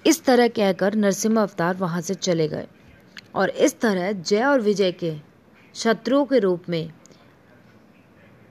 इस 0.05 0.23
तरह 0.25 0.47
कहकर 0.47 0.95
नरसिम्हा 0.95 1.43
अवतार 1.43 1.75
वहाँ 1.75 2.01
से 2.01 2.13
चले 2.13 2.47
गए। 2.47 2.67
और 3.35 3.49
इस 3.49 3.79
तरह 3.79 4.11
जय 4.11 4.43
और 4.43 4.61
विजय 4.61 4.91
के 4.91 5.13
शत्रुओं 5.75 6.25
के 6.25 6.39
रूप 6.39 6.69
में 6.69 6.91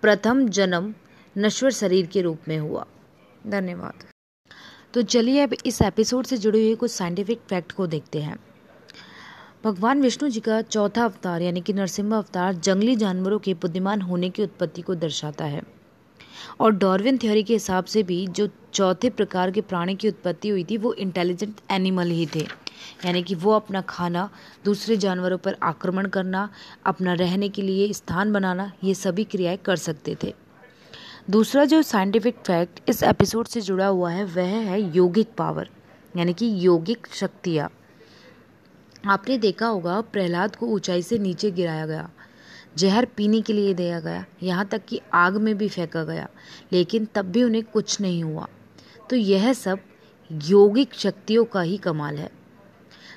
प्रथम 0.04 0.49
जन्म 0.49 0.94
नश्वर 1.38 1.70
शरीर 1.70 2.06
के 2.06 2.20
रूप 2.20 2.38
में 2.49 2.58
हुआ। 2.58 2.87
धन्यवाद। 3.46 3.92
तो 4.94 5.02
चलिए 5.02 5.40
अब 5.40 5.54
इस 5.66 5.82
एपिसोड 5.82 6.25
से 6.25 6.37
जुड़े 6.37 6.66
हुए 6.66 6.75
कुछ 6.75 6.90
साइंटिफिक 6.90 7.40
फैक्ट 7.49 7.73
को 7.73 7.87
देखते 7.87 8.23
हैं। 8.23 8.37
भगवान 9.64 10.02
विष्णु 10.02 10.30
जी 10.30 10.40
का 10.40 10.62
चौथा 10.62 11.04
अवतार 11.04 11.42
यानी 11.42 11.61
कि 11.61 11.73
नरसिम्हा 11.73 12.18
अवतार 12.18 12.54
जंगली 12.54 12.96
जानवरों 12.96 13.38
के 13.38 13.54
बुद्धिमान 13.54 14.00
होने 14.00 14.30
की 14.30 14.42
उत्पत्ति 14.42 14.82
को 14.82 14.94
दर्शाता 14.94 15.44
है। 15.44 15.62
और 16.61 16.73
डॉर्विन 16.73 17.18
थ्योरी 17.18 17.42
के 17.42 17.52
हिसाब 17.52 17.84
से 17.84 18.02
भी 18.02 18.26
जो 18.26 18.49
चौथे 18.73 19.11
प्रकार 19.11 19.50
के 19.50 19.61
प्राणी 19.61 19.96
की 19.96 20.08
उत्पत्ति 20.08 20.49
हुई 20.49 20.64
थी 20.64 20.76
वो 20.76 20.92
इंटेलिजेंट 20.92 21.54
एनिमल 21.70 22.08
ही 22.08 22.28
थे। 22.34 22.63
यानी 23.05 23.23
कि 23.23 23.35
वो 23.35 23.53
अपना 23.53 23.81
खाना 23.81 24.31
दूसरे 24.64 24.97
जानवरों 24.97 25.38
पर 25.38 25.57
आक्रमण 25.62 26.07
करना, 26.07 26.50
अपना 26.87 27.14
रहने 27.14 27.49
के 27.49 27.62
लिए 27.62 27.93
स्थान 27.93 28.33
बनाना, 28.33 28.73
ये 28.85 28.95
सभी 28.95 29.25
क्रियाएँ 29.25 29.57
कर 29.57 29.76
सकते 29.76 30.17
थे। 30.23 30.35
दूसरा 31.31 31.64
जो 31.64 31.83
साइंटिफिक 31.83 32.37
फैक्ट 32.47 32.81
इस 32.88 33.03
एपिसोड 33.03 33.47
से 33.47 33.61
जुड़ा 33.61 33.87
हुआ 33.87 34.11
है, 34.11 34.25
वह 34.25 34.43
है 34.43 34.97
योगिक 34.97 35.29
पावर 35.38 35.71
यानी 36.17 36.33
कि 36.33 36.67
योगिक 36.67 37.07
शक्तियाँ। 37.12 37.71
आपने 39.07 39.38
देखा 39.38 39.67
होगा, 39.67 40.00
प्रहलाद 40.00 40.57
को 40.57 40.67
ऊंचाई 40.67 41.03
से 41.03 41.19
नीचे 41.19 41.50
गिराया 41.50 41.87
गया। 41.87 42.11
जहर 42.76 43.05
पीने 43.05 43.41
के 43.41 43.53
लिए 43.53 43.75
दिया 43.75 44.00
गया, 44.00 44.25
यहाँ 44.43 44.67
तक 44.67 44.85
कि 44.85 45.00
आग 45.14 45.37
में 45.37 45.59
भी 45.59 45.69
फेंका 45.69 46.05
गया, 46.05 46.29
लेकिन 46.73 47.09
तब 47.14 47.25
भी 47.25 47.43
उन्हें 47.43 47.64
कुछ 47.64 48.00
नहीं 48.00 48.25
हुआ। 48.25 48.49
तो 49.11 49.17
यह 49.17 49.53
सब 49.53 49.79
योगिक 50.33 50.95
शक्तियों 50.95 51.45
का 51.45 51.61
ही 51.61 51.76
कमाल 51.76 52.17
है। 52.17 52.31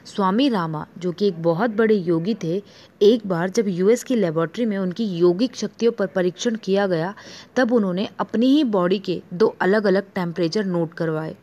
स्वामी 0.07 0.47
रामा, 0.49 0.85
जो 0.97 1.11
कि 1.11 1.27
एक 1.27 1.41
बहुत 1.43 1.69
बड़े 1.71 1.95
योगी 1.95 2.33
थे, 2.43 2.61
एक 3.01 3.25
बार 3.27 3.49
जब 3.49 3.67
यूएस 3.67 4.03
की 4.03 4.15
लेबोरेटरी 4.15 4.65
में 4.65 4.77
उनकी 4.77 5.05
योगिक 5.07 5.55
शक्तियों 5.55 5.91
पर 5.91 6.07
परीक्षण 6.07 6.55
किया 6.55 6.85
गया, 6.87 7.13
तब 7.55 7.73
उन्होंने 7.73 8.07
अपनी 8.19 8.47
ही 8.47 8.63
बॉडी 8.65 8.99
के 8.99 9.21
दो 9.33 9.55
अलग 9.61 9.85
अलग 9.85 10.11
टेम्परेचर 10.15 10.65
नोट 10.65 10.93
करवाए, 10.93 11.35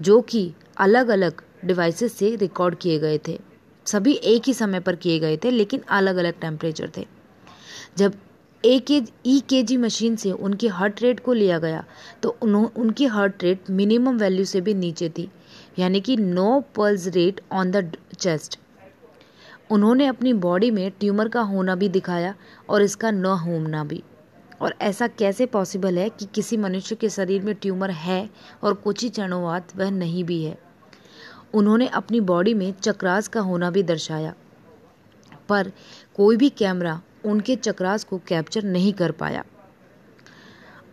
जो 0.00 0.20
कि 0.22 0.52
अलग 0.78 1.08
अलग 1.08 1.42
डिवाइसेस 1.64 2.12
से 2.12 2.34
रिकॉर्ड 2.36 2.74
किए 2.74 2.98
गए 2.98 3.20
थे। 3.28 3.38
सभी 3.86 4.12
एक 4.14 4.42
ही 4.46 4.54
समय 4.54 4.80
पर 4.80 4.96
किए 4.96 5.18
गए 5.18 5.36
थे, 5.36 5.50
लेकिन 5.50 5.80
अलग 5.90 6.16
अलग 6.16 6.40
टेम्परेचर 6.40 6.90
थे। 6.96 7.06
जब 7.98 8.14
ए 8.64 8.78
के 8.80 9.00
ई 9.26 9.38
के 9.40 9.62
जी 9.62 9.76
मशीन 9.76 10.16
से 10.16 10.30
उनकी 10.32 10.68
हार्ट 10.68 11.02
रेट 11.02 11.20
को 11.20 11.32
लिया 11.32 11.58
गया 11.58 11.84
तो 12.22 12.36
उन्हों, 12.42 12.66
उनकी 12.66 13.06
हार्ट 13.06 13.42
रेट 13.42 13.70
मिनिमम 13.70 14.18
वैल्यू 14.18 14.44
से 14.44 14.60
भी 14.60 14.74
नीचे 14.76 15.08
थी। 15.08 15.28
यानी 15.80 16.00
कि 16.00 16.16
no 16.16 16.60
pulse 16.76 17.06
rate 17.06 17.40
on 17.52 17.70
the 17.70 17.92
chest 18.18 18.58
उन्होंने 19.70 20.06
अपनी 20.06 20.32
बॉडी 20.32 20.70
में 20.70 20.90
ट्यूमर 20.90 21.28
का 21.28 21.40
होना 21.40 21.74
भी 21.74 21.88
दिखाया 21.88 22.34
और 22.68 22.82
इसका 22.82 23.10
न 23.10 23.26
होना 23.26 23.84
भी। 23.84 24.02
और 24.60 24.74
ऐसा 24.80 25.06
कैसे 25.08 25.46
पॉसिबल 25.46 25.98
है 25.98 26.08
कि 26.08 26.26
किसी 26.34 26.56
मनुष्य 26.56 26.94
के 26.94 27.08
शरीर 27.08 27.42
में 27.42 27.54
ट्यूमर 27.54 27.90
है 27.90 28.30
और 28.62 28.74
कुछ 28.74 29.02
ही 29.02 29.08
क्षणों 29.10 29.42
बाद 29.42 29.72
वह 29.76 29.90
नहीं 29.90 30.24
भी 30.24 30.42
है? 30.44 30.58
उन्होंने 31.54 31.86
अपनी 31.86 32.20
बॉडी 32.20 32.54
में 32.54 32.72
चक्रास 32.72 33.28
का 33.28 33.40
होना 33.40 33.70
भी 33.70 33.82
दर्शाया। 33.82 34.34
पर 35.48 35.72
कोई 36.16 36.36
भी 36.36 36.48
कैमरा 36.48 37.00
उनके 37.24 37.56
चक्रास 37.56 38.04
को 38.04 38.18
कैप्चर 38.18 38.62
नहीं 38.62 38.92
कर 38.92 39.10
पाया। 39.10 39.44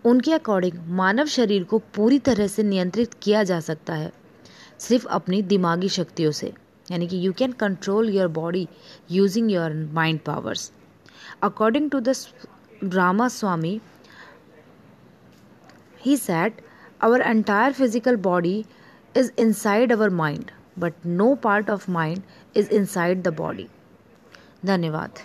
उनके 0.06 0.34
अकॉर्डिंग 0.34 0.74
मानव 0.88 1.26
शरीर 1.26 1.64
को 1.64 1.80
पूरी 1.80 2.20
तरह 2.20 2.48
से 2.48 2.64
नियंत्रित 2.64 3.14
किया 3.14 3.44
जा 3.44 3.60
सकता 3.60 3.94
है। 3.94 4.12
सिर्फ़ 4.80 5.08
अपनी 5.10 5.42
दिमागी 5.44 5.90
शक्तियों 5.90 6.32
से, 6.32 6.54
यानी 6.92 7.08
कि 7.08 7.26
you 7.26 7.32
can 7.34 7.52
control 7.62 8.10
your 8.10 8.28
body 8.32 8.68
using 9.12 9.52
your 9.52 9.74
mind 9.94 10.20
powers 10.26 10.72
according 11.44 11.90
to 11.92 12.00
the 12.00 12.14
Rama 12.84 13.28
Swami 13.30 13.80
he 16.06 16.18
said 16.18 16.62
our 17.04 17.22
entire 17.22 17.74
physical 17.74 18.16
body 18.28 18.64
is 19.16 19.32
inside 19.40 19.92
our 19.92 20.10
mind 20.16 20.52
but 20.80 21.06
no 21.06 21.34
part 21.44 21.70
of 21.70 21.90
mind 21.92 22.22
is 22.56 22.70
inside 22.72 23.22
the 23.24 23.34
body 23.38 23.68
धन्यवाद। 24.66 25.20